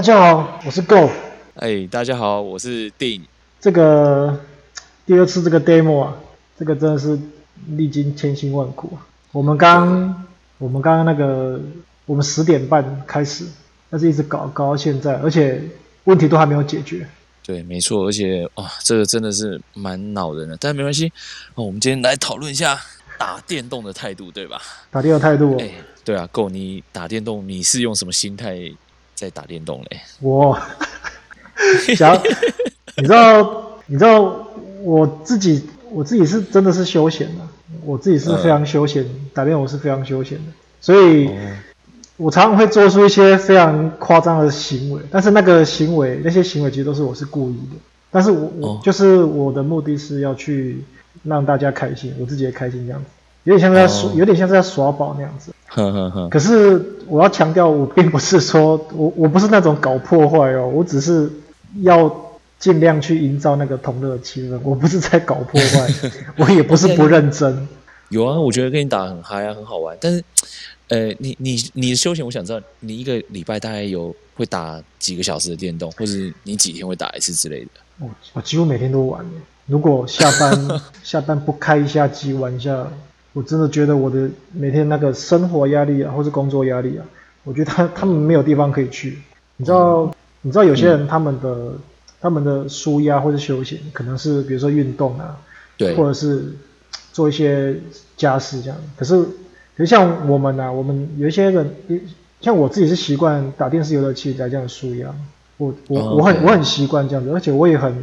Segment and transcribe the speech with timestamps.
[0.00, 1.10] 大家好，我是 Go。
[1.56, 3.20] 哎，大家好，我是 Dean。
[3.60, 4.40] 这个
[5.04, 6.16] 第二次这个 demo 啊，
[6.58, 7.18] 这个真的是
[7.66, 9.04] 历经千辛万苦啊。
[9.30, 10.24] 我们刚
[10.56, 11.60] 我们刚刚那个
[12.06, 13.44] 我们十点半开始，
[13.90, 15.62] 但是一直搞搞到现在，而且
[16.04, 17.06] 问题都还没有解决。
[17.44, 21.12] 对，没错，而且啊，这个真的是蛮恼人的，但没关系。
[21.56, 22.80] 哦我们今天来讨论一下
[23.18, 24.62] 打电动的态度，对吧？
[24.90, 25.70] 打电动态度，哎，
[26.02, 28.58] 对啊，Go，你打电动，你是用什么心态
[29.20, 30.00] 在打电动嘞？
[30.20, 30.58] 我，
[31.94, 32.14] 想，
[32.96, 34.48] 你知道，你知道
[34.82, 37.46] 我自己，我自己是真的是休闲的，
[37.84, 40.44] 我自己是非常休闲，嗯、打电动我是非常休闲的，
[40.80, 41.28] 所以。
[41.28, 41.56] 嗯
[42.22, 47.78] 我常常会做出一些非常夸张的行为，但是那个行为，那些行为其实都是我是故意的。
[48.10, 50.84] 但是我我就是我的目的是要去
[51.22, 53.06] 让大家开心，我自己也开心这样子，
[53.44, 55.50] 有点像在耍，有点像是在耍宝那样子。
[55.70, 56.28] 呵呵呵。
[56.28, 61.30] 可是我要强调，我并不是说我我不是那种搞破坏哦，我只是
[61.82, 62.14] 要
[62.58, 64.60] 尽量去营造那个同乐气氛。
[64.62, 65.88] 我不是在搞破坏，
[66.36, 67.68] 我也不是不认真。
[68.10, 70.22] 有啊，我觉得跟你打很嗨啊，很好玩，但是。
[70.90, 76.12] 呃，你你你的休闲，我想知道你一个礼拜大概有会打几个小时的电动，或者
[76.42, 77.70] 你几天会打一次之类的？
[78.00, 79.24] 我我几乎每天都玩。
[79.66, 82.88] 如果下班 下班不开一下机玩一下，
[83.32, 87.04] 我真的觉得我的每天那个生活压力啊，或是工作压力啊，
[87.44, 89.18] 我觉得他他们没有地方可以去。
[89.56, 91.78] 你知道、嗯、你知道有些人他们的、嗯、
[92.20, 95.38] 他们的舒压或是休闲，可能是比如说运动啊，
[95.76, 96.54] 对，或者是
[97.12, 97.76] 做一些
[98.16, 98.78] 家事这样。
[98.96, 99.24] 可是。
[99.76, 101.74] 可是像我们啊，我们有一些人，
[102.42, 105.14] 像我自己是习惯打电视游乐器来这样舒压，
[105.56, 106.18] 我我、oh.
[106.18, 107.96] 我很我很习惯这样子，而且我也很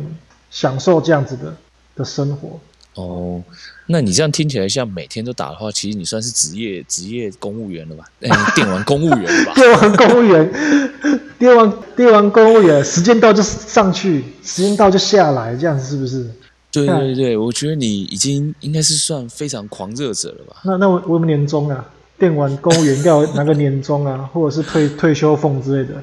[0.50, 1.54] 享受这样子的
[1.96, 2.60] 的生活。
[2.98, 3.42] 哦，oh,
[3.86, 8.04] 那你这样听起来像每天都打的话，其实你算是职业职业公务员了吧？
[8.22, 9.54] 欸、 电玩公务员吧？
[9.56, 10.52] 电玩公务员，
[11.38, 16.30] 电玩电玩公务员，时间到就上去，时间到就下来，这样子是不是？
[16.72, 20.58] 对对对，我觉得你已经应该是算非常狂热者了吧？
[20.66, 21.86] 那那我我有年终啊？
[22.20, 25.94] 电玩公务员要拿个年终啊，或者是退退休俸之类的。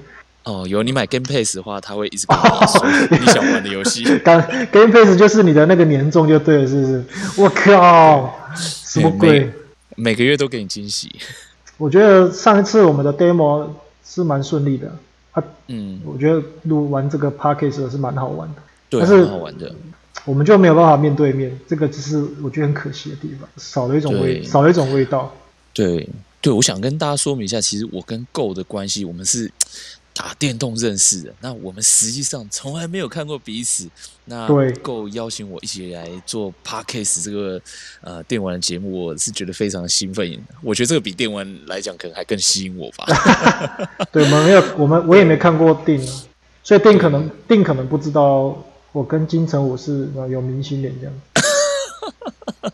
[0.45, 2.87] 哦，有你买 Game Pass 的话，他会一直跟你说
[3.19, 4.05] 你想玩的游戏。
[4.25, 4.41] 刚
[4.71, 7.05] Game Pass 就是你的那个年终就对了，是不是？
[7.37, 9.41] 我靠，什么鬼？
[9.41, 9.53] 每，
[9.97, 11.15] 每个月都给你惊喜。
[11.77, 13.69] 我觉得上一次我们的 Demo
[14.07, 14.95] 是蛮顺利的。
[15.33, 18.63] 啊，嗯，我觉得录完这个 p a c k a g e 是蛮好玩的。
[18.89, 19.75] 对，但是蛮好玩的。
[20.25, 25.35] 我们就没有办法面对面，这个只是我觉得很可惜的地方，少了一种味，少了一种味道。
[25.73, 26.09] 对
[26.41, 29.51] 对，我想跟大家说明一下，其实我跟 Go 的关系，我们是
[30.15, 31.35] 打电动认识的。
[31.41, 33.89] 那我们实际上从来没有看过彼此。
[34.25, 34.47] 那
[34.81, 37.61] Go 邀请我一起来做 Podcast 这个
[38.01, 40.39] 呃电玩的节目，我是觉得非常兴奋。
[40.63, 43.05] 我觉得这个比电玩来讲，可能还更吸引我吧。
[44.13, 46.09] 对，我们没有，我们我也没看过 Dean，
[46.63, 48.65] 所以 Dean 可能 Dean 可能不知道。
[48.93, 52.73] 我跟金城武是有明星脸这样子，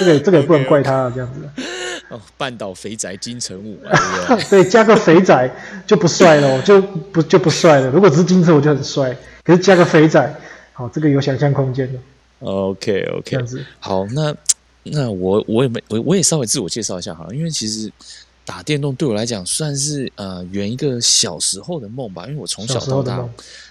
[0.00, 1.62] 这个这个也不能怪他啊，这样子。
[2.08, 3.78] 哦，半岛肥宅金城武，
[4.50, 5.50] 对，加个肥宅
[5.86, 7.90] 就不帅了，就不就不帅了。
[7.90, 10.34] 如果只是金城武就很帅，可是加个肥宅，
[10.72, 11.98] 好，这个有想象空间的。
[12.40, 13.38] OK OK。
[13.78, 14.34] 好，那
[14.82, 17.90] 那我我也没我我也稍微自我介绍一下好了，因为其实
[18.44, 23.28] 打电动对我来讲算是呃圆一个小时候的梦吧，因为我从小到大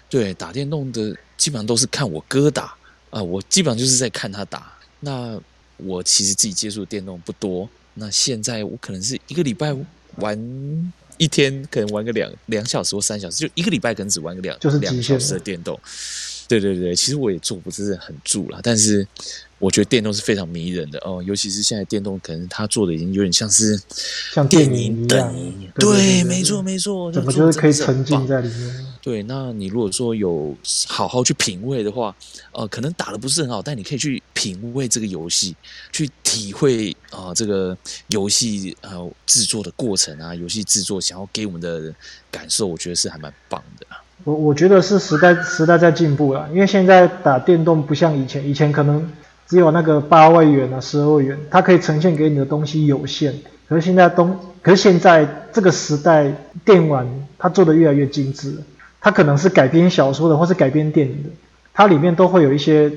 [0.09, 1.15] 对打电动的。
[1.37, 2.73] 基本上都是看我哥打啊、
[3.11, 4.73] 呃，我基本上就是在看他打。
[5.01, 5.39] 那
[5.77, 7.69] 我其实自己接触的电动不多。
[7.97, 9.75] 那现在我可能是一个礼拜
[10.17, 15.79] 玩一天，可能玩个两两小时或三小时，就一个礼拜可能只玩个两就是两小时的电动。
[16.47, 19.05] 对对对，其实我也坐不是很住了，但是
[19.59, 23.77] 我觉得电动是非常迷人的哦，尤其是现在电动可能它做的已经有点像是
[24.33, 25.35] 像电影一样，
[25.77, 28.85] 对，没错没错，怎么就是可以沉浸在里面？
[29.07, 30.53] 对，那你如果说有
[30.85, 32.13] 好好去品味的话，
[32.51, 35.55] 呃，可能打得不是很好，但你可以去品味这个游戏，
[35.93, 37.77] 去体会啊、呃，这个
[38.09, 41.95] 游戏呃制作的过程啊，游戏制作想要给我们的
[42.29, 43.87] 感受，我觉得是还蛮棒的。
[44.25, 49.09] 我我觉得是时代时代在进步了，因为现在打电动不像以前，以前可能
[49.47, 53.33] 只有那个八位元啊、十二位元，它可以呈现给你的东西有限。
[53.69, 56.29] 可是现在东，可是现在这个时代
[56.65, 57.07] 电玩
[57.37, 58.61] 它做得越来越精致。
[59.01, 61.29] 它可能是改编小说的，或是改编电影的，
[61.73, 62.91] 它里面都会有一些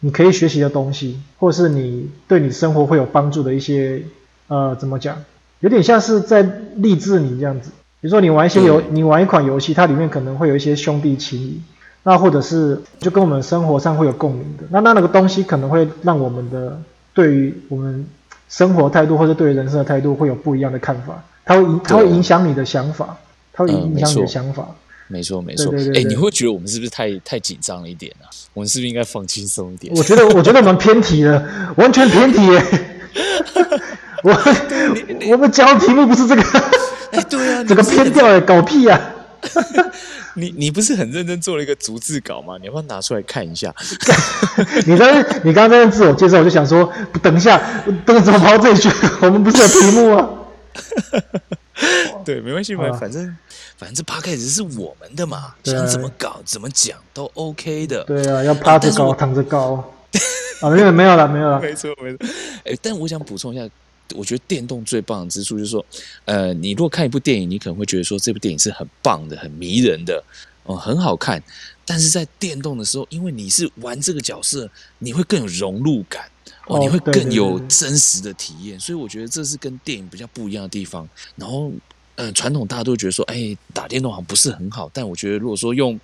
[0.00, 4.02] 你可以学习的东西，或是你对你生活会有帮助的一些，
[4.48, 5.16] 呃，怎么讲？
[5.60, 6.42] 有点像是在
[6.76, 7.70] 励志你这样子。
[8.00, 11.60] 比如说你玩一些游，你玩一款游戏，它里面可能会有一些兄弟情谊，
[12.02, 16.78] 那或者是就跟我们生活上会有共鸣的，那那那个东西可能会让我们的
[17.14, 18.06] 对于我们
[18.50, 23.16] 生活态度或者对于人生的态度会有不一样的看法，它会影它会影响你的想法，
[23.52, 24.68] 它会影响你的想法。
[25.08, 25.72] 没错没错。
[25.94, 28.26] 哎，你会觉得我们是不是太太紧张了一点啊？
[28.54, 29.94] 我们是不是应该放轻松一点？
[29.96, 32.62] 我觉得我觉得我们偏题了，完全偏题耶。
[34.24, 34.32] 我
[35.30, 36.42] 我们讲的题目不是这个。
[37.12, 39.00] 哎，对啊， 这个偏掉了，搞屁啊！
[40.34, 42.56] 你你不是很认真做了一个逐字稿吗？
[42.60, 43.72] 你要不要拿出来看一下？
[44.86, 46.90] 你刚你刚刚在那自我介绍，我就想说，
[47.22, 47.60] 等一下，
[48.04, 48.90] 等怎么跑这里去？
[49.22, 50.28] 我们不是有题目啊？
[52.24, 53.36] 对，没关系嘛，反正
[53.76, 58.02] 反正这 podcast 是我们的嘛，想怎么搞怎么讲都 OK 的。
[58.04, 59.92] 对啊，要趴着搞，躺着高。
[60.62, 61.60] 啊，没有没有了，没有了。
[61.60, 62.26] 没 错没错。
[62.64, 63.68] 哎，但我想补充一下。
[64.14, 65.84] 我觉得电动最棒的之处就是说，
[66.26, 70.22] 呃，你如果看一部电影，你可能会觉得说这部电影是很棒的、很迷人的，
[70.62, 71.42] 哦、呃，很好看。
[71.84, 74.70] 但是在电动的时候，因为你是玩这个角色，
[75.00, 76.30] 你会更有融入感，
[76.66, 78.78] 哦，你会更有真实的体验。
[78.78, 81.08] 所以我觉得这是跟电影比较不一样的地方。
[81.36, 81.70] 然后，
[82.16, 84.90] 呃，传统大家都觉得说，哎，打电动好像不是很好。
[84.92, 85.98] 但我觉得，如果说用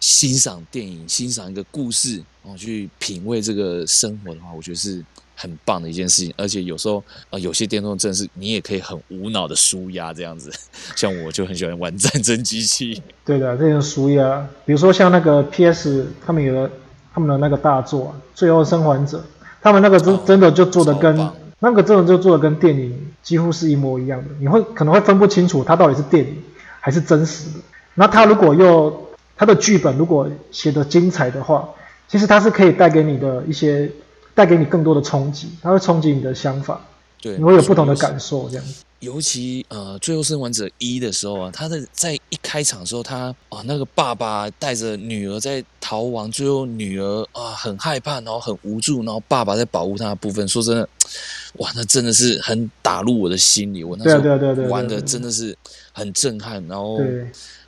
[0.00, 5.04] 欣赏电影、欣赏一个故事，然哦，去品味这个生活的话，我觉得是。
[5.34, 10.52] 很棒的一件事情，而且有时候呃，有些电动真的是你也可以很无脑的舒压这样子，
[10.94, 13.02] 像我就很喜欢玩战争机器。
[13.24, 16.70] 对的，这种舒压，比如说像那个 PS 他们有的
[17.12, 19.18] 他们的那个大作《最后生还者》，
[19.62, 21.16] 他们那个真、哦、真的就做的跟
[21.60, 26.36] 那个真的就做的跟电影几乎是一模一样的，你会可能会分不清楚它到底是电影
[26.80, 27.60] 还是真实的。
[27.94, 31.68] 那他如果又他的剧本如果写的精彩的话，
[32.08, 33.90] 其实它是可以带给你的一些。
[34.34, 36.80] 带给你更多的冲击，它会冲击你的想法，
[37.20, 38.82] 对，你会有不同的感受，这样子。
[39.02, 50.88] 尤其呃，最后生还者一的时候啊，他的在一开场的时候，他啊那个爸爸带着女儿在逃亡，最后女儿啊很害怕，然后很无助，然后爸爸在保护她的部分，说真的，
[51.58, 53.82] 哇，那真的是很打入我的心里。
[53.82, 55.56] 我那时候玩的真的是
[55.92, 57.00] 很震撼，然后。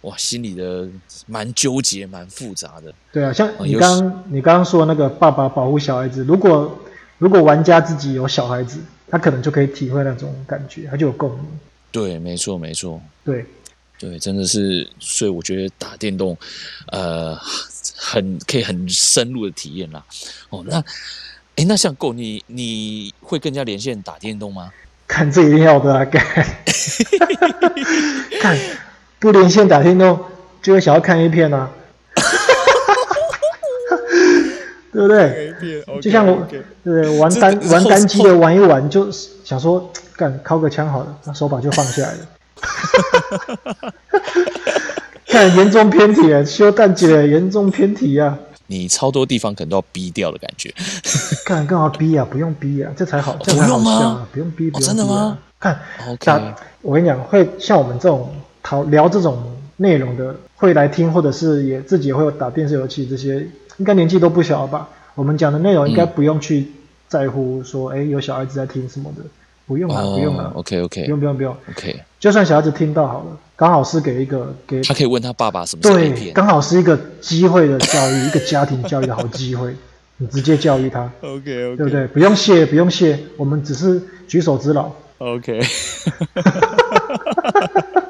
[0.03, 0.87] 哇，心里的
[1.27, 2.93] 蛮纠结，蛮复杂的。
[3.11, 6.79] 对啊，像你刚、嗯、你刚刚说那个爸爸保护小孩子，如果
[7.17, 8.79] 如果玩家自己有小孩子，
[9.14, 11.46] 他可能就可以体会那种感觉，他就有共鸣。
[11.93, 13.00] 对，没错，没错。
[13.25, 13.46] 对，
[13.96, 16.37] 对，真的是，所以我觉得打电动，
[16.90, 17.38] 呃，
[17.94, 20.05] 很可以很深入的体验啦。
[20.50, 20.78] 哦，那，
[21.55, 24.72] 哎，那像够你你会跟人家连线打电动吗？
[25.06, 26.20] 看这一定要的啊， 干，
[28.40, 28.58] 看。
[29.20, 30.20] 不连线打电动，
[30.61, 31.70] 就会想要看 A 片啊，
[34.94, 35.52] 对不对
[36.00, 36.46] 就像我，
[36.85, 39.11] 对玩单玩单机的玩一玩，就
[39.44, 42.20] 想说干敲个枪好了，那手把就放下来了。
[45.26, 48.38] 看严重偏题啊，修蛋姐严重偏题啊！
[48.69, 50.73] 你超多地方可能都要逼掉的感觉。
[51.44, 52.25] 干干嘛逼啊？
[52.31, 54.26] 不用逼啊，这才好，这才好笑啊！
[54.32, 55.37] 不用逼，不用逼，真的吗？
[55.58, 58.32] 看，OK，我跟你讲，会像我们这种。
[58.67, 59.43] 讨聊这种
[59.76, 63.47] 内容的会来听，或者是也自己也会有打电视游戏这些，
[63.79, 64.88] 应该年纪都不小吧？
[65.15, 66.67] 我们讲的内容应该不用去
[67.06, 69.23] 在乎说，哎、嗯，有小孩子在听什么的，
[69.66, 70.50] 不用了，哦、不用了。
[70.54, 71.57] OK OK，不用不用不用。
[71.71, 75.83] OK，就算小孩子听到好了，刚好是给一个给他可以问他爸爸什么。
[75.83, 79.73] 对，刚好是一个机会的教育，一个家庭教育的好机会，
[80.19, 81.09] 你直接教育他。
[81.21, 82.07] OK OK，对不对？
[82.09, 84.90] 不用谢，不用谢，我们只是举手之劳。
[85.19, 85.61] OK。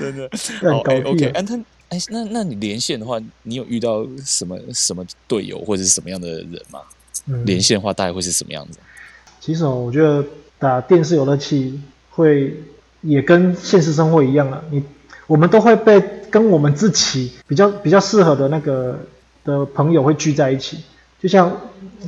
[0.00, 0.28] 真的
[0.72, 1.56] 好、欸、OK，哎、啊，他
[1.90, 6.80] 哎，那那你连线的话，你有遇到什么什么队友或者是什么样的人吗？
[7.26, 8.78] 嗯、连线的话，大概会是什么样子？
[9.40, 10.24] 其实我觉得
[10.58, 11.80] 打电视游乐器
[12.10, 12.54] 会
[13.02, 14.82] 也跟现实生活一样啊，你
[15.26, 18.98] 我们都会被跟我们自己比较比较适合的那个
[19.44, 20.78] 的朋友会聚在一起，
[21.20, 21.60] 就像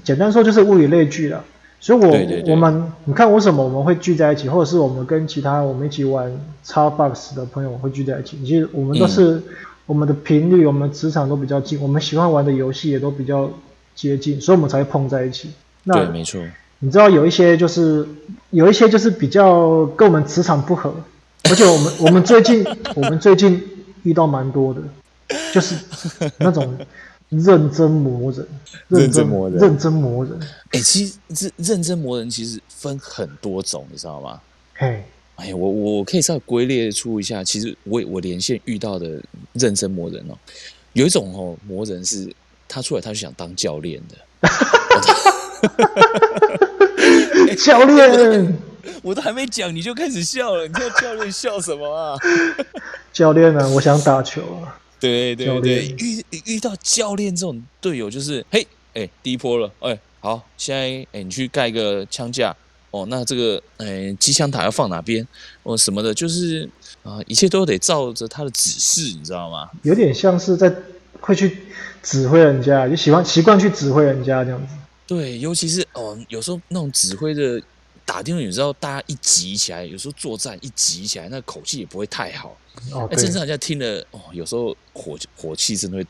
[0.02, 1.44] 简单说就是物以类聚了。
[1.86, 6.28] 所以我，我们你看，为什么我们会聚在一起，或者是我们跟其他我们一起玩
[6.64, 8.36] Xbox 的朋友会聚在一起？
[8.44, 9.42] 其实我们都是、嗯、
[9.86, 13.48] 我们的频率、我们磁场都比较近，我们喜欢玩的游戏也都比较
[13.94, 15.50] 接近，所以我们才会碰在一起。
[15.84, 16.40] 那对，没错。
[16.80, 18.04] 你知道有一些就是
[18.50, 20.92] 有一些就是比较跟我们磁场不合，
[21.48, 22.66] 而且我们我们最近
[22.96, 23.62] 我们最近
[24.02, 24.80] 遇到蛮多的，
[25.54, 25.76] 就是
[26.38, 26.76] 那种。
[27.28, 28.46] 认真磨人，
[28.88, 30.38] 认真磨人，认真魔人。
[30.70, 34.40] 哎、欸，其实认认真磨人其实分很多种，你知道吗？
[34.74, 35.02] 嘿，
[35.36, 37.42] 哎呀，我我可以稍微归列出一下。
[37.42, 39.20] 其实我我连线遇到的
[39.54, 40.38] 认真磨人哦，
[40.92, 42.32] 有一种哦磨人是
[42.68, 44.16] 他出来他就想当教练的。
[47.56, 48.56] 教练，
[49.02, 52.16] 我都 还没讲你就开始笑了，你知道教练笑什么啊？
[53.12, 54.78] 教练啊，我想打球啊。
[54.98, 62.50] 对对对，遇遇到教练这种队友，就是嘿，哎，第一波了，哎，好，现在哎，你去盖个枪架，
[62.90, 65.26] 哦，哦，那这个哎机枪塔要放哪边
[65.64, 66.64] 哦什么的，就是
[67.02, 69.68] 啊、呃，一切都得照着他的指示，你知道吗？
[69.82, 70.74] 有点像是在
[71.20, 71.58] 会去
[72.02, 74.74] 指挥人家，就喜欢习惯去指挥人家这样子。
[75.06, 77.60] 对，尤其是哦，有时候那种指挥的
[78.06, 82.56] 打电动，你知道大家一急起来，有时候作战一急起来，那口气也不会太好。
[82.92, 86.06] 哦，真正人家听了哦，有时候火火气真的会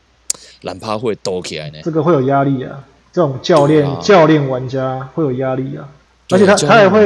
[0.61, 1.79] 懒趴会抖起来呢。
[1.83, 5.89] 这个会有压力啊，这种教练、啊、教练玩家会有压力啊，
[6.29, 7.03] 而且他他也会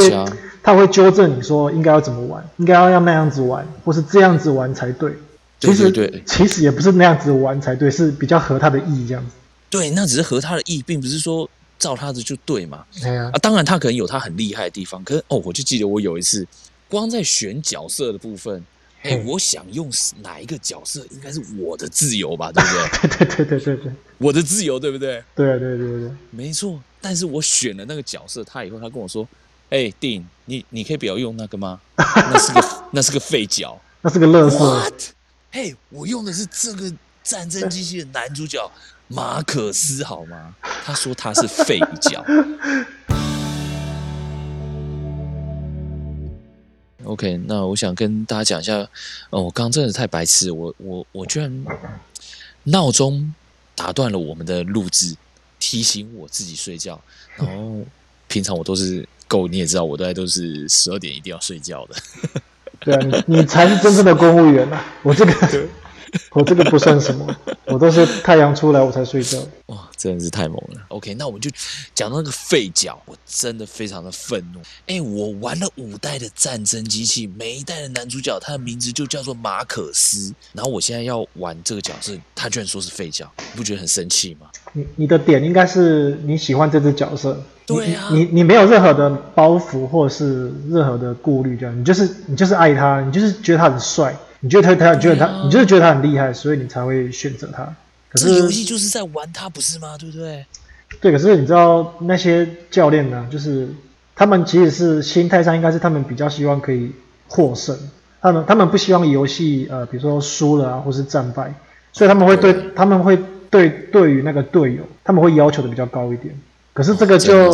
[0.62, 5.14] 他会纠正你说应该要怎么玩，应该要要那样子玩，或是这样子玩才对。
[5.60, 9.32] 其实对，对，对，其实也不是那样子玩才对，是比较合他的意这样子。
[9.70, 11.50] 对，那只是合他的意，并不是说。
[11.82, 12.86] 照他的就对嘛？
[13.02, 16.48] 对啊，啊，当然他可能有他很厉害的地方，可是哦，我就记得我有一次，
[16.88, 18.64] 光在选角色的部分，
[19.02, 22.70] 哎，我想用哪一个角色，应该是我的自由吧，对不
[23.18, 23.26] 对？
[23.36, 25.24] 对对对对对，我的自由，对不对？
[25.36, 26.80] 对对对对，没错。
[27.02, 29.28] 但是我选了那个角色，他以后他跟我说
[29.72, 31.82] ：“哎，丁，你你可以不要用那个吗？
[31.98, 34.94] 那是个那是个废角， 那是个垃圾。” What？
[35.52, 38.72] 嘿，我用的是这个战争机器的男主角。
[39.14, 40.56] 马可思好吗？
[40.86, 42.24] 他说他是废角。
[47.04, 48.78] OK，那我想跟大家讲一下，
[49.30, 51.66] 哦，我刚刚真的太白痴，我我我居然
[52.64, 53.34] 闹钟
[53.76, 55.16] 打断了我们的录制，
[55.60, 57.00] 提醒我自己睡觉。
[57.36, 57.86] 然后
[58.28, 61.96] 平常我都是够，你也知道，我大概都是十二点一定要睡觉的。
[62.80, 64.86] 对啊，你你才是真正的公务员啊！
[65.04, 65.68] 我这个。
[66.32, 67.36] 我这个不算什么，
[67.68, 69.40] 我都是太阳出来我才睡觉。
[69.68, 70.82] 哇，真的是太猛了。
[70.90, 71.50] OK，那我们就
[71.96, 74.60] 讲到那个废角，我真的非常的愤怒。
[74.88, 84.48] 哎、欸，我玩了五代的战争机器，每一代的男主角他的名字就叫做马可斯，然后我现在要玩这个角色，他居然说是废角，你不觉得很生气吗？
[84.74, 94.14] 你你的点应该是你喜欢这只角色，对啊，你你，你没有任何的包袱或是任何的顾虑，这样你就是你就是爱他，你就是觉得他很帅。
[94.44, 97.74] 你觉得他，他觉得他，啊、你就是觉得他很厉害，所以你才会选择他。
[98.10, 99.96] 可是游戏就是在玩他，不是吗？
[99.98, 100.46] 对不对？
[101.00, 103.26] 对，可是你知道那些教练呢？
[103.32, 103.70] 就是
[104.16, 106.92] 他们其实是心态上应该是他们比较希望可以
[107.28, 107.78] 获胜，
[108.20, 111.54] 他们他们不希望游戏呃，比如说输了啊，或是战败，
[111.94, 113.18] 所以他们会对，对他们会
[113.50, 116.36] 对对于那个队友，他们会要求的比较高一点。
[116.74, 117.54] 可是这个就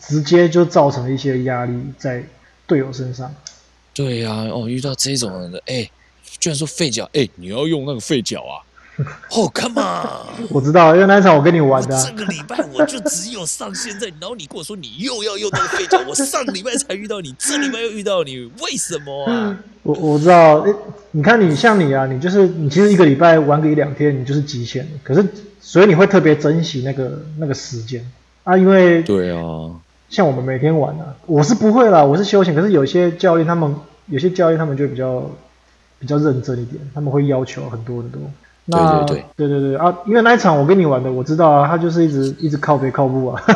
[0.00, 2.22] 直接就造成了一些压力在
[2.66, 3.34] 队友身上。
[3.94, 5.90] 对呀、啊，哦，遇到这种人的，哎。
[6.38, 8.62] 居然说废角，哎、欸，你要用那个废角啊？
[9.30, 10.46] 哦、oh,，Come on！
[10.50, 12.04] 我知道，因为那一场我跟你玩的、啊。
[12.06, 19.58] 这个礼拜我就只有上现在，然后你跟我说你又要用那个废角，我上礼拜才遇到你，这礼拜又遇到你，为什么啊？
[19.84, 20.66] 我我知道，
[21.12, 24.86] 你看你像你啊，你就是你其实一个礼拜玩个一两天，你就是极限。
[25.02, 25.24] 可是
[25.62, 28.04] 所以你会特别珍惜那个那个时间
[28.44, 29.70] 啊，因为对啊，
[30.10, 32.54] 像我们每天玩啊，我是不会啦，我是休闲。
[32.54, 33.74] 可是有些教练他们，
[34.08, 35.30] 有些教练他们就比较。
[36.00, 38.20] 比较认真一点，他们会要求很多很多。
[38.64, 39.96] 那对对对对对对啊！
[40.06, 43.42] 因为那一场我跟你玩的，我知道啊，他就是一直 一直靠背靠步啊。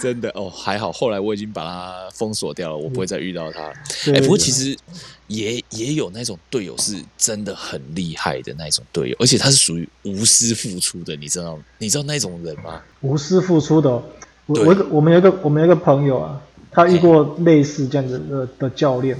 [0.00, 3.62] 真的哦，还好，后来我已经把他封锁掉了，我不会再遇到他。
[4.10, 4.76] 哎、欸，不过其实
[5.28, 12.82] 也也有那种队友是真的很厉害的那种队友，而且他是属于无私付出的，你知道你知道那种人吗？
[13.00, 13.90] 无私付出的，
[14.46, 19.16] 我我我们有一个我们有一个朋友啊，他遇过类似这样子的的教练。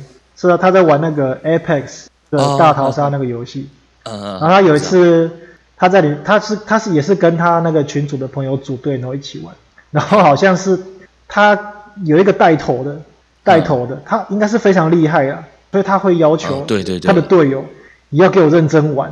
[0.49, 3.67] 是啊，他在玩那个 Apex 的大逃杀那个游戏，
[4.05, 5.31] 然后他有一次
[5.75, 9.55] 他在里，他是他是也是跟他那个群主的朋友组队，然后一起玩，
[9.91, 10.79] 然后好像是
[11.27, 11.59] 他
[12.05, 13.01] 有一个带头的
[13.43, 17.09] 带头的，他应该是非常厉害啊，所以他会要求对对对。
[17.09, 17.65] 他的队友
[18.11, 19.11] 你要给我认真玩，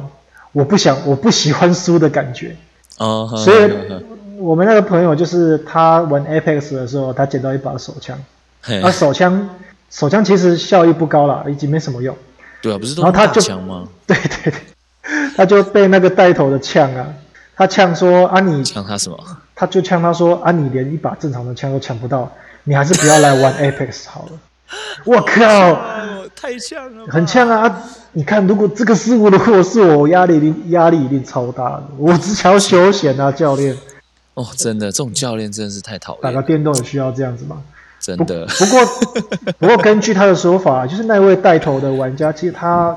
[0.53, 2.55] 我不想我不喜欢输的感觉，
[2.99, 3.73] 哦，所以
[4.37, 8.19] 我们那个朋友就是他玩 Apex 的时候，他捡到一把手枪，
[8.83, 9.49] 他手枪。
[9.93, 12.17] 手枪其实效益不高了，已经没什么用。
[12.63, 13.87] 对啊，不是都是大枪吗？
[14.07, 14.61] 对对对，
[15.37, 17.07] 他就被那个带头的呛啊，
[17.55, 19.19] 他呛说啊你呛他什么？
[19.55, 22.33] 他就呛他说啊你连一把正常的枪都抢不到，
[22.65, 24.33] 你还是不要来玩 Apex 好了。
[25.05, 25.79] 我靠，
[26.35, 27.83] 太呛了，很呛啊，啊！
[28.13, 31.83] 你看，如果这个是我的货，是我压力一定压力一定超大的。
[31.99, 33.77] 我只想要休闲啊，教练。
[34.33, 36.23] 哦，真的，这种教练真的是太讨厌。
[36.23, 37.63] 打个电动也需要这样子吗？
[38.03, 38.87] 真的不，不过
[39.61, 42.95] 不过根据他的说法，就是那位带头的玩家，其实他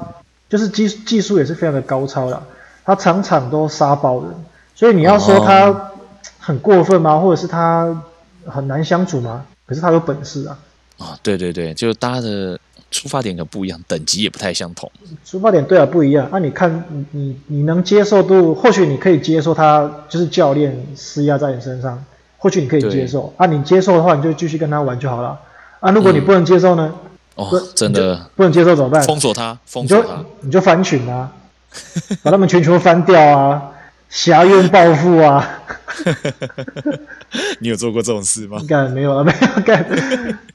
[0.49, 2.43] 就是技技术也是非常的高超的，
[2.83, 4.31] 他场场都杀爆人，
[4.73, 5.91] 所以你要说他
[6.39, 7.19] 很过分吗？
[7.19, 8.01] 或者是他
[8.47, 9.45] 很难相处吗？
[9.67, 10.57] 可是他有本事啊！
[10.97, 12.59] 啊，对对对，就大家的
[12.89, 14.91] 出发点可不一样，等级也不太相同。
[15.25, 16.27] 出发点对啊，不一样。
[16.31, 22.03] 那、啊、你看你你你能接受度，或许你可以接受他就是教练施压在你身上。
[22.45, 23.47] 或许你可以接受啊。
[23.47, 25.35] 你接受的话，你就继续跟他玩就好了
[25.79, 25.89] 啊。
[25.89, 26.93] 如果你不能接受呢？
[27.37, 29.01] 嗯、哦，真的不能接受怎么办？
[29.01, 31.31] 封锁他，封锁他，你就你就翻群啊，
[32.21, 33.71] 把他们全球翻掉啊，
[34.09, 35.63] 侠怨报复啊。
[37.59, 38.59] 你有做过这种事吗？
[38.67, 39.83] 干没有了， 没有干，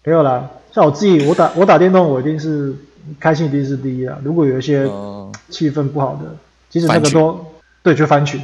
[0.04, 0.48] 没有啦。
[0.72, 2.72] 像我自己，我打我打电动，我一定是
[3.18, 4.16] 开心，一定是第一啊。
[4.22, 4.88] 如果有一些
[5.48, 6.36] 气氛不好的，
[6.68, 7.44] 即使那个都
[7.82, 8.40] 对，就翻群。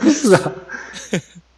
[0.00, 0.52] 不是啊，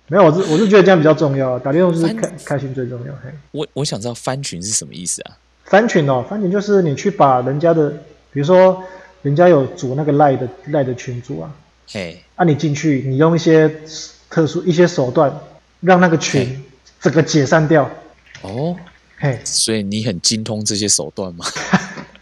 [0.08, 1.60] 没有，我是我是觉得这样比较重要啊。
[1.62, 3.12] 打电动就是开开心最重要。
[3.22, 5.36] 嘿，我我想知道翻群是什么意思啊？
[5.64, 7.90] 翻群哦，翻群就是你去把人家的，
[8.32, 8.82] 比如说
[9.22, 11.52] 人家有组那个赖的赖的群组啊，
[11.92, 13.70] 嘿，啊你进去，你用一些
[14.30, 15.30] 特殊一些手段，
[15.80, 16.64] 让那个群
[17.00, 17.90] 整个解散掉。
[18.40, 18.74] 哦，
[19.18, 21.44] 嘿，所以你很精通这些手段吗？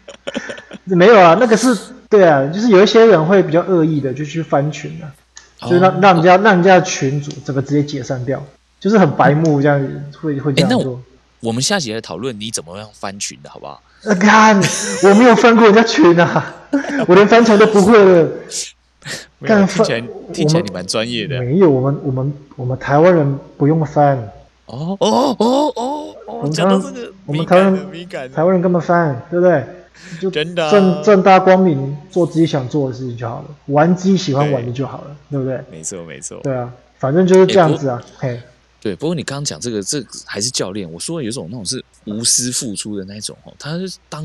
[0.83, 1.77] 没有啊，那个是
[2.09, 5.13] 对啊，就是有一些人会比较恶意的就去翻群啊，哦、
[5.61, 8.43] 就是让让人家、哦、让人家的群主整个直接解散掉，
[8.79, 10.81] 就是很白目这样子，嗯、会会这样做。
[10.81, 10.99] 欸、我，
[11.41, 13.81] 我们下集来讨论你怎么样翻群的好不好？
[14.05, 14.55] 啊，看
[15.03, 16.55] 我没有翻过人家群啊，
[17.07, 18.29] 我连翻墙都不会了。
[19.45, 21.39] 看听起来听起来你蛮专业的。
[21.39, 24.17] 没有，我们我们我们台湾人不用翻。
[24.65, 26.49] 哦哦哦哦哦！
[26.49, 29.63] 讲到这个，我们台湾人台湾人根本翻，对不对？
[30.21, 35.61] 就正正大光明做自己想做的事情就好了，玩自己喜欢玩的就好了，对不对？
[35.71, 36.39] 没错没错。
[36.43, 38.03] 对啊，反正就是这样子啊。
[38.17, 38.41] 嘿，
[38.81, 38.95] 对。
[38.95, 40.91] 不过你刚刚讲这个，这还是教练。
[40.91, 44.23] 我说有种那种是无私付出的那种哦，他是当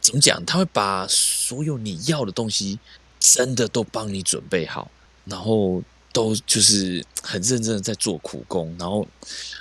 [0.00, 0.44] 怎么讲？
[0.44, 2.78] 他会把所有你要的东西
[3.18, 4.90] 真的都帮你准备好，
[5.24, 5.82] 然后。
[6.12, 9.06] 都就是很认真的在做苦工，然后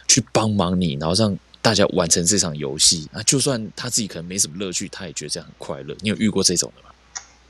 [0.07, 3.23] 去帮忙你，然后让大家完成这场游戏啊。
[3.23, 5.95] 就算他自己可能没什么乐趣，他也觉得这样很快乐。
[6.01, 6.89] 你有遇过这种的吗？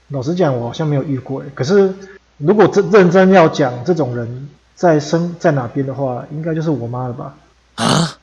[0.07, 1.43] 老实讲，我好像没有遇过。
[1.53, 1.93] 可是
[2.37, 7.35] 如果真认真要讲，这种人在生在哪边的话，应该就是我妈了吧？
[7.75, 7.85] 啊？
[7.85, 8.17] 啊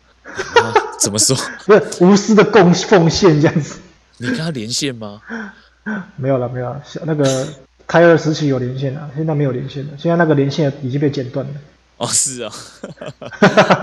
[0.98, 1.36] 怎么说？
[1.66, 3.78] 不是无私的贡奉献这样子。
[4.16, 5.20] 你跟他连线吗？
[6.16, 6.82] 没有了，没有了。
[7.04, 7.46] 那个。
[7.84, 9.90] 胎儿时期有连线了，现在没有连线了。
[9.98, 11.52] 现在那个连线已经被剪断了。
[11.98, 12.50] 哦，是啊。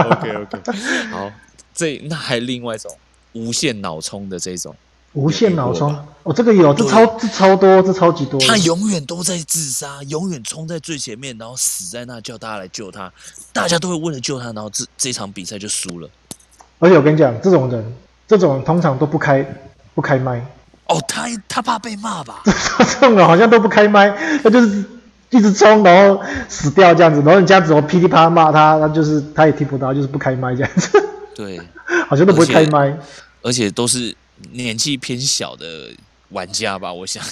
[0.09, 0.71] OK OK，
[1.11, 1.31] 好，
[1.79, 2.91] 这那还另外一种
[3.31, 4.75] 无限脑充的这种。
[5.13, 8.37] 无限脑充，哦，这个有，这超这超多，这超级多。
[8.41, 13.11] 他永远都在自杀，永远冲在最前面，然后死在那，叫大家来救他。
[13.53, 16.09] 大家都会为了救他，然后这这场比赛就输了。
[16.79, 17.93] 而且我跟你讲，这种人，
[18.27, 19.43] 这种人通常都不开
[19.95, 20.45] 不开麦。
[20.87, 22.43] 哦，他他怕被骂吧？
[22.45, 24.09] 这种人好像都不开麦，
[24.43, 24.83] 他就是
[25.31, 31.08] 一直冲，然后死掉这样子，然后人家怎么噼里啪啦骂他，他就是他也听不到，就是不开麦这样子。
[31.39, 31.57] 对，
[32.09, 32.99] 好像都不会开麦，
[33.41, 34.13] 而且都是
[34.51, 35.89] 年纪偏小的
[36.31, 36.91] 玩家吧？
[36.91, 37.23] 我想，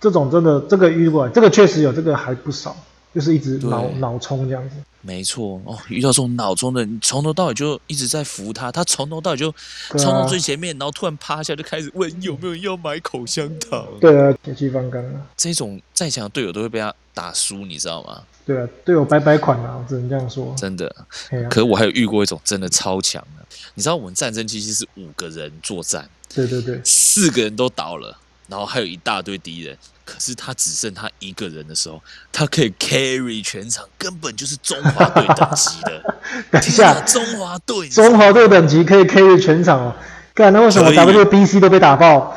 [0.00, 2.76] 这种真的这个遇过，这个确实有，这个还不少，
[3.12, 4.76] 就是一直脑脑冲这样子。
[5.00, 9.54] 没错哦，遇到这种脑中的，你从头到尾就一直在扶他，他从头到尾就
[9.92, 13.86] 冲到最前面，啊、然后突然趴下就开始问有没有人要买口香糖。
[14.00, 15.26] 对啊，血气方刚啊！
[15.36, 18.22] 这种再强的队友都会被他打输，你知道吗？
[18.44, 20.54] 对啊，队友白白款啊，我只能这样说。
[20.56, 21.06] 真的，啊、
[21.48, 29.76] 可是我还有遇过一种真的超强的，你知道我们战争机器是五个人作战，对对对，四个人都倒了，然后还有一大堆敌人。
[30.04, 36.16] 可是他只剩他一个人的时候，他可以 carry 全场，根本就是中华队等级的。
[36.50, 39.94] 等一下，中华队，中华队等级可以 carry 全场哦。
[40.32, 42.34] 干，那为什么 WBC 都被打爆？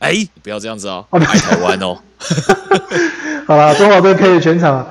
[0.00, 1.96] 哎，你不要这样子哦，爱台湾哦。
[3.48, 4.86] 好了，中华队 carry 全场，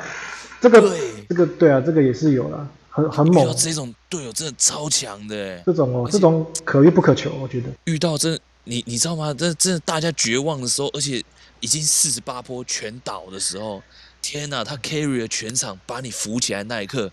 [0.59, 0.81] 这个
[1.29, 3.55] 这个对啊，这个也是有了，很很猛。
[3.55, 7.69] 这种队友真的超强的，这种哦，这种可遇不可求，我觉得。
[7.83, 9.33] 遇到这，你你知道吗？
[9.33, 11.23] 这真的大家绝望的时候，而且。
[11.59, 13.81] 已经四十八坡全倒的时候，
[14.21, 14.65] 天哪！
[14.65, 17.09] 他 carry 了全场，把你扶起来那一刻，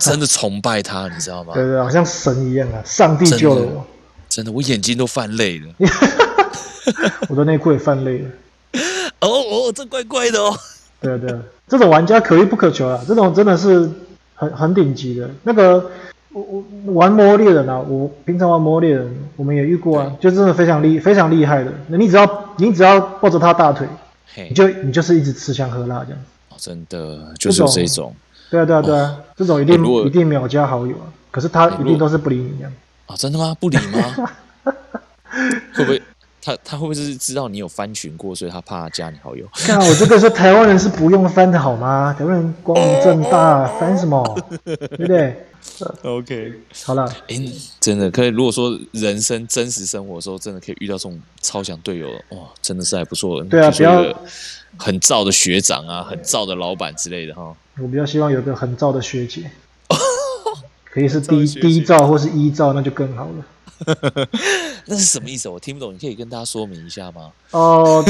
[0.00, 1.52] 真的崇拜他，你知道吗？
[1.54, 2.80] 对对，好像神一样啊！
[2.82, 3.86] 上帝救了我，
[4.26, 5.74] 真的，我眼睛都泛泪了，
[7.28, 8.30] 我的内裤也泛泪了。
[9.20, 10.58] 哦哦，这怪怪的哦。
[11.02, 13.04] 对啊对啊，这种玩家可遇不可求啊！
[13.06, 13.86] 这种真的是
[14.34, 15.90] 很很顶级的那个。
[16.34, 21.72] 我我玩魔猎人啊，我平常玩魔猎人，我们也遇过啊，就真的非常厉非常厉害的。
[21.86, 23.86] 那你只要你只要抱着他大腿，
[24.48, 26.18] 你就你就是一直吃香喝辣这样。
[26.50, 28.14] 哦，真的就是这种。
[28.50, 31.06] 对啊对啊对啊，这种一定一定秒加好友啊。
[31.30, 32.72] 可是他一定都是不理你这样。
[33.06, 33.56] 啊，真的吗？
[33.60, 34.28] 不理吗？
[35.74, 36.02] 会不会？
[36.44, 39.46] 他他会不会是知道你有翻群过，所以他怕加你好友？
[39.54, 42.14] 看我这个说台湾人是不用翻的好吗？
[42.18, 44.22] 台湾人光明正大，翻什么？
[44.64, 45.34] 对不对
[46.02, 46.52] ？OK，
[46.84, 47.10] 好了。
[47.28, 47.42] 哎，
[47.80, 48.28] 真的可以。
[48.28, 53.42] 如果说人生真实生活的时候，真的可以遇到这种超强队友，哇，真的是还不错。
[53.44, 54.04] 对啊，不要
[54.76, 57.56] 很燥的学长啊，很燥的老板之类的哈。
[57.78, 59.50] 我比较希望有个很燥的学姐。
[60.84, 63.44] 可以是低低照或是一照，那就更好了。
[64.86, 65.48] 那是什么意思？
[65.48, 67.30] 我听不懂，你可以跟大家说明一下吗？
[67.50, 68.04] 哦，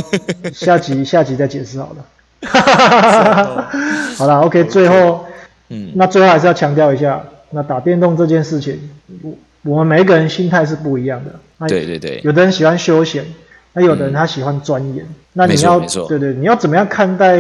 [0.52, 2.04] 下集 下集再解释好了。
[4.16, 5.24] 好了，OK，最后，
[5.68, 8.78] 嗯，那最后还是要强调一下，那打电动这件事情，
[9.22, 11.68] 我我们每一个人心态是不一样的。
[11.68, 13.24] 对对对，有的人喜欢休闲，
[13.72, 15.04] 那有的人他喜欢钻研。
[15.04, 17.38] 嗯、那你要对对，你要怎么样看待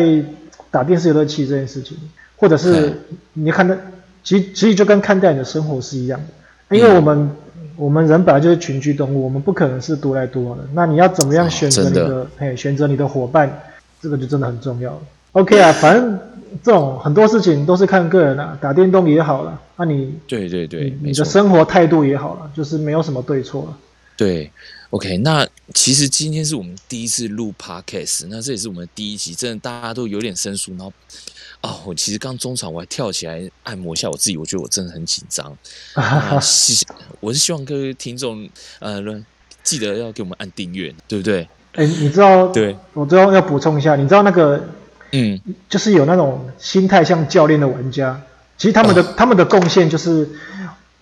[0.70, 1.98] 打电视游乐器这件事情？
[2.36, 3.76] 或者是你看待，
[4.22, 6.18] 其实其实就跟看待你的生活是一样
[6.68, 7.36] 的，因为我们、嗯、
[7.76, 10.64] 我们人本来就是群居动物，我们不可能是独来独往的。
[10.72, 13.50] 那你要怎么样选择你的，哦、的嘿，选择你的伙伴，
[14.00, 14.98] 这个就真的很重要了。
[15.32, 16.18] OK 啊，反正
[16.62, 23.76] 这种很多事情都是看个人啊，打电动也好了，那你对对对，你的生活态度也好了，就是没有什么对错了。
[24.16, 24.48] 对
[24.90, 30.72] ，OK，那其实今天是我们第一次录 Podcast，那这也是我们第一集，真的大家都有点生疏。
[30.72, 30.92] 然后，
[31.62, 35.56] 哦，我其实刚中场我还跳起来按摩一下我自己，我觉得我真的很紧张。
[36.42, 38.46] 希、呃，我是希望各位听众，
[38.78, 39.02] 呃，
[39.62, 41.48] 记得要给我们按订阅，对不对？
[41.72, 42.48] 哎，你知道？
[42.48, 44.68] 对，我最后要补充一下，你知道那个，
[45.12, 48.20] 嗯，就是有那种心态像教练的玩家，
[48.58, 50.28] 其实他们的、哦、他们的贡献就是，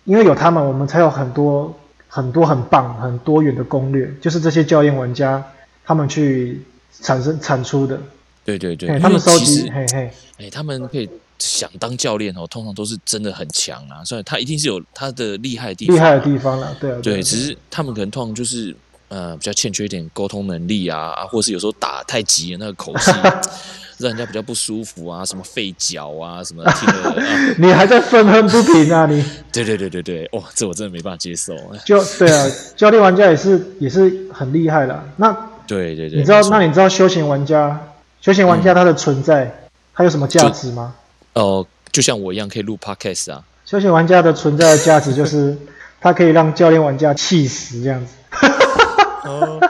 [0.04, 1.76] 因为有他们，我们才有很多。
[2.14, 5.42] 很多很棒、很多元的攻略，就是这些教练玩家
[5.82, 6.60] 他们去
[7.00, 7.98] 产生产出的。
[8.44, 18.76] 对对对，他们收集，嘿嘿，哎，他们可以想当教练哦，通常都是真的很强啊，所以他一定是有他的厉害的地方，厉害的地方了，对啊，对，只是他们可能通常就是
[19.08, 23.10] 呃比较欠缺一点沟通能力啊，啊，或是有时候打太急了那个口气。
[24.02, 27.16] 让人家比较不舒服啊，什么吠脚啊，什么 听了、啊，
[27.58, 29.06] 你还在愤恨不平啊？
[29.06, 31.54] 你对对对对对，哇，这我真的没办法接受。
[31.84, 35.04] 就对啊，教练玩家也是也是很厉害啦。
[35.16, 35.32] 那
[35.66, 37.80] 对对对，你知道那你知道休闲玩家，
[38.20, 39.52] 休闲玩家他的存在，嗯、
[39.94, 40.94] 他有什么价值吗？
[41.34, 43.42] 哦、呃，就像我一样可以录 podcast 啊。
[43.64, 45.56] 休闲玩家的存在的价值就是，
[46.00, 48.12] 他可以让教练玩家气死这样子。
[49.24, 49.60] 哦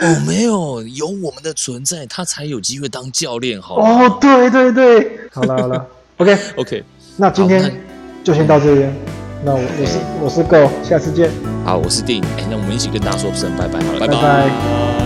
[0.00, 3.76] 哦，没有，有我们的存在，他才有机会当教练，好。
[3.76, 5.86] 哦，对对对，好了好了，
[6.18, 6.84] OK OK，
[7.16, 7.72] 那今天
[8.24, 8.94] 就先到这边。
[9.44, 11.30] 那我我是我是 Go，下次见。
[11.64, 14.14] 好，我是 Dean，哎，那我们一起跟大家说声拜拜，好了，拜拜。
[14.14, 15.03] 拜拜。